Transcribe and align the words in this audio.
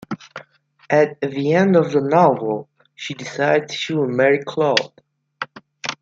At 0.89 1.21
the 1.21 1.53
end 1.53 1.75
of 1.75 1.91
the 1.91 2.01
novel, 2.01 2.69
she 2.95 3.13
decides 3.13 3.75
she 3.75 3.93
will 3.93 4.07
marry 4.07 4.43
Claude. 4.43 4.99